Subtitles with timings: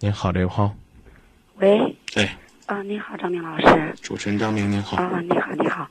[0.00, 0.72] 您好，刘浩。
[1.56, 3.92] 喂，哎，啊，你好，张明老师。
[4.00, 4.96] 主持人张明，您好。
[4.96, 5.90] 啊，你好，你好。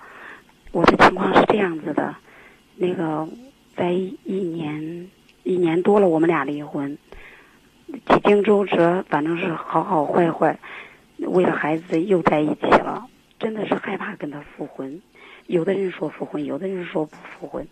[0.72, 2.16] 我的情况是这样子的，
[2.78, 3.28] 那个
[3.76, 5.10] 在一年
[5.44, 6.98] 一年多了，我们俩离婚，
[7.88, 10.58] 几经周折，反正是好好坏坏，
[11.18, 13.06] 为了孩子又在一起了，
[13.38, 15.02] 真的是害怕跟他复婚。
[15.48, 17.68] 有的人说复婚，有的人说不复婚。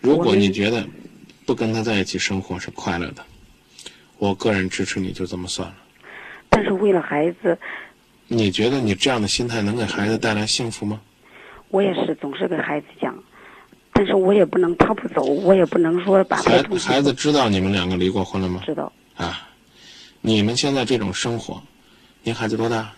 [0.00, 0.82] 如果你觉得
[1.44, 3.22] 不跟他在一起生活是快乐的，
[4.20, 5.74] 我个人支持你就这么算了。
[6.50, 7.58] 但是为了孩子，
[8.28, 11.00] 你觉得你这样的心态能给孩子带来幸福吗？
[11.68, 13.16] 我也是总是给孩子讲，
[13.94, 18.62] 但是我也不能他不走，我也不能说把他孩孩子知道你们两个离过婚了吗？
[18.66, 18.92] 知道。
[19.16, 19.48] 啊，
[20.20, 21.62] 你们现在这种生活，
[22.22, 22.92] 您孩子多大？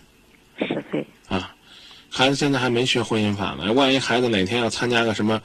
[0.58, 1.06] 十岁。
[1.28, 1.54] 啊，
[2.10, 5.40] 孩子现在还没学婚姻法呢，万一孩子哪天要参加个什么，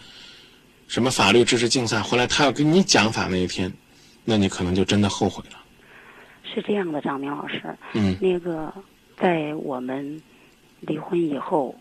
[0.87, 3.71] 什么法律知识竞赛，回来他要跟你讲法那一天，
[4.23, 5.57] 那你可能就真的后悔了。
[6.57, 7.61] 是这样的，张明老师。
[7.93, 8.17] 嗯。
[8.19, 8.73] 那个，
[9.15, 10.19] 在我们
[10.81, 11.75] 离婚以后。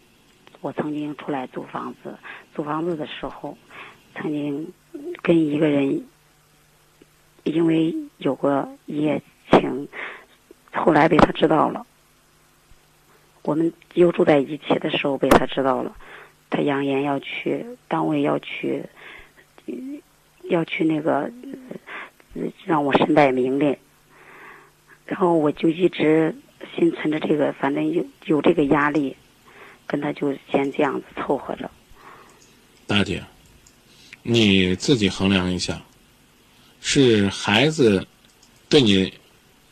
[0.63, 2.17] 我曾经出来租房子，
[2.53, 3.57] 租房子的时候，
[4.15, 4.73] 曾经
[5.23, 6.03] 跟一个人
[7.45, 9.87] 因为有过一夜情，
[10.73, 11.87] 后来被他知道了。
[13.43, 15.95] 我们又住在一起的时候被他知道了，
[16.51, 18.87] 他扬言要去单位要去，
[20.45, 21.31] 要去那个
[22.65, 23.79] 让我身败名裂，
[25.07, 26.35] 然后我就一直
[26.77, 29.17] 心存着这个，反正有有这个压力。
[29.89, 31.71] 跟他就先这样子凑合着。
[32.89, 33.23] 大姐，
[34.25, 35.81] 你自己衡量一下，
[36.81, 38.05] 是孩子
[38.69, 39.15] 对你、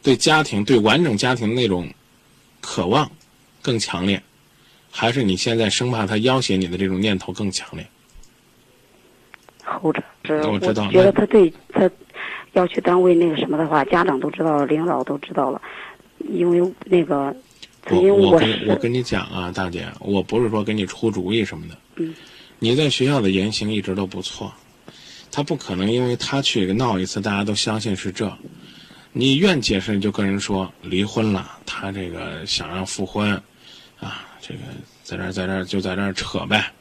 [0.05, 1.93] 对家庭、对完整家庭的那种
[2.61, 3.11] 渴望
[3.61, 4.23] 更强烈，
[4.89, 7.85] 还是你现在生怕他要挟你的这种念头更强烈？
[9.65, 10.89] 后者，我知道。
[10.93, 11.91] 觉得他对他
[12.55, 15.61] 要去单位那个什么的话，家长都知道了，领导都知道了，
[16.19, 17.35] 因为那个。
[17.91, 21.77] 我我跟我跟你讲啊，大姐，我不是说给你出主意什么的。
[21.97, 22.15] 嗯。
[22.59, 24.51] 你在学校的言行一直都不错，
[25.31, 28.33] 他不可能因为他去闹一次，大家都相信是这。
[29.13, 33.31] 你愿解释你就跟人说离婚了，他这个想让复婚，
[34.01, 34.61] 啊，这个
[35.03, 36.73] 在这在这就在这扯呗，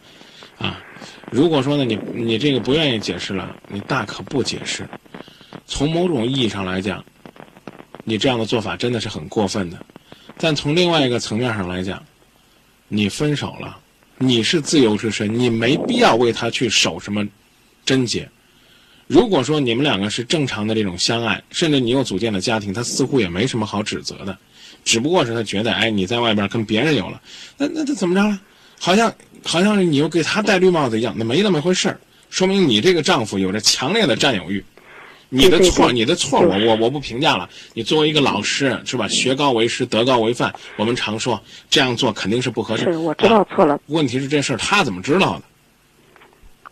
[0.58, 0.82] 啊。
[1.30, 4.88] 如果说呢，你你这个不愿意解释了，你大可不解释。
[5.74, 7.04] 从某种意义上来讲，
[8.04, 9.86] 你这样的做法真的是很过分的。
[10.38, 12.00] 但从另外一个层面上来讲，
[12.88, 13.76] 你分手了，
[14.20, 17.28] 你是自由之身，你没必要为他去守什么
[17.84, 18.30] 贞洁。
[19.08, 24.38] 如果说你们两个是正常的这种相爱，甚至你又组建了家庭，他似乎也没什么好指责的，
[24.86, 27.20] 只不过是他觉得，哎，你在外边跟别人有了，
[27.58, 28.40] 那那他怎么着了？
[28.80, 29.12] 好像
[29.44, 34.64] 好像是你又给他戴绿帽子一样，那没那么回事儿，说明你这个丈夫有着强烈的占有欲。
[35.36, 37.50] 你的错，你的错，我我我不评价了。
[37.74, 39.08] 你作为一个老师，是吧？
[39.08, 40.54] 学高为师，德高为范。
[40.78, 42.84] 我们常说这样做肯定是不合适。
[42.84, 43.82] 是，我知道错了。
[43.88, 45.44] 问题是这事儿他怎么知道的？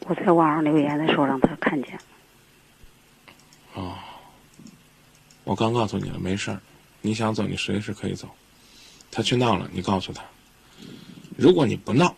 [0.01, 1.97] 我在网上留言的时候让他看见。
[3.73, 3.95] 哦，
[5.43, 6.59] 我刚告诉你了，没事儿。
[7.01, 8.29] 你想走，你随时可以走。
[9.09, 10.22] 他去闹了，你告诉他。
[11.35, 12.16] 如果你不闹，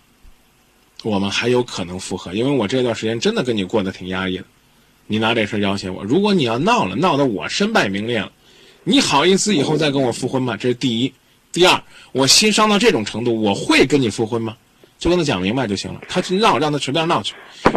[1.03, 4.43] 我们还有可能复合，因为我这段时间真的跟你过得挺压抑的。
[5.07, 8.31] 你拿这事要挟我，如果你要闹了，闹得我身败名裂了，
[8.83, 10.55] 你好意思以后再跟我复婚吗？
[10.57, 11.13] 这是第一。
[11.51, 11.83] 第二，
[12.13, 14.55] 我心伤到这种程度，我会跟你复婚吗？
[14.97, 16.01] 就跟他讲明白就行了。
[16.07, 17.35] 他去闹，让他随便闹去。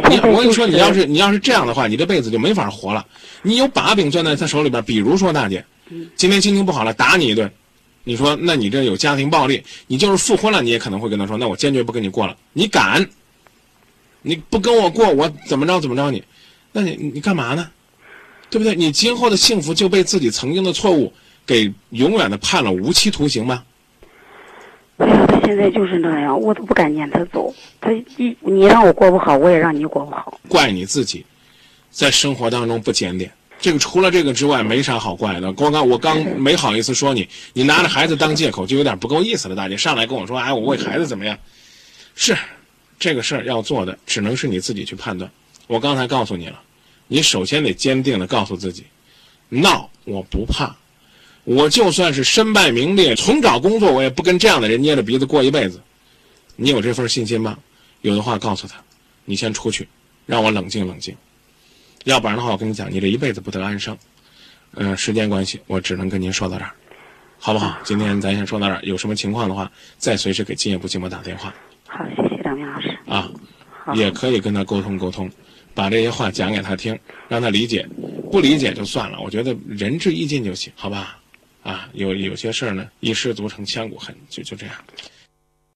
[0.08, 3.04] 你 我跟你说，你要是你要是这样的话，你这辈子就没法活了。
[3.42, 5.64] 你有把柄攥在他手里边，比如说大姐，
[6.14, 7.50] 今天心情不好了，打你一顿，
[8.04, 12.36] 你说那你这有家庭暴力，你就是复婚了，你也可能会跟他说，那我坚决不跟你过了。
[12.52, 13.06] 你敢？
[14.22, 16.22] 你不跟我过，我怎么着怎么着你？
[16.76, 17.70] 那你你干嘛呢？
[18.50, 18.74] 对不对？
[18.74, 21.10] 你今后的幸福就被自己曾经的错误
[21.46, 23.64] 给永远的判了无期徒刑吗？
[24.98, 27.54] 哎呀，他现在就是那样，我都不敢撵他走。
[27.80, 30.38] 他一你让我过不好，我也让你过不好。
[30.48, 31.24] 怪你自己，
[31.90, 33.32] 在生活当中不检点。
[33.58, 35.50] 这个除了这个之外，没啥好怪的。
[35.54, 39.56] 刚刚我刚没好意思说你，你拿着孩子当借口，就有点不够意思了。
[39.56, 41.36] 大姐上来跟我说，哎，我为孩子怎么样？
[42.14, 42.36] 是，
[42.98, 45.30] 这个事儿要做的，只能是你自己去判断。
[45.66, 46.60] 我刚才告诉你了。
[47.08, 48.84] 你首先得坚定的告诉自己，
[49.48, 50.74] 闹我不怕，
[51.44, 55.80] 我就算是身败名裂，重找工作，我也不跟这样的人捏着鼻子过一辈子。
[56.56, 57.58] 你有这份信心吗？
[58.02, 58.76] 有的话告诉他，
[59.24, 59.88] 你先出去，
[60.26, 61.14] 让我冷静冷静。
[62.04, 63.96] 要不然的话，我跟你讲，你这一辈子不得安生。
[64.74, 66.70] 嗯，时间关系，我只能跟您说到这儿，
[67.38, 67.78] 好不好？
[67.82, 71.54] 今天咱先说到这儿，有什么情况的话，再随时给今夜不寂寞打电话。
[71.86, 72.98] 好，谢谢张明老师。
[73.06, 73.30] 啊，
[73.94, 75.30] 也可以跟他沟通沟通。
[75.76, 77.86] 把这些话讲给他听，让他理解，
[78.32, 79.20] 不理解就算了。
[79.20, 81.20] 我觉得仁至义尽就行，好吧？
[81.62, 84.74] 啊，有有些事儿呢，一失足成千古恨，就就这样。